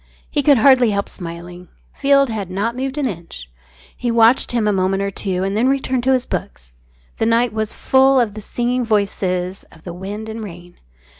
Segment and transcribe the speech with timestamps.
[0.31, 1.67] He could hardly help smiling.
[1.93, 3.51] Field had not moved an inch.
[3.95, 6.73] He watched him a moment or two and then returned to his books.
[7.19, 10.77] The night was full of the singing voices of the wind and rain.